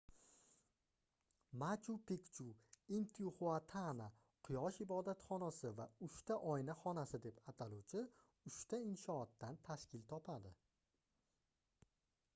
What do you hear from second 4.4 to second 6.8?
quyosh ibodatxonasi va uchta oyna